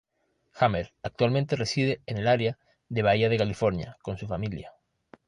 Hammer 0.55 0.95
actualmente 1.03 1.55
reside 1.55 2.01
en 2.07 2.17
el 2.17 2.27
Área 2.27 2.57
de 2.89 3.03
Bahía 3.03 3.29
de 3.29 3.37
California 3.37 3.97
con 4.01 4.17
su 4.17 4.25
familia. 4.25 4.73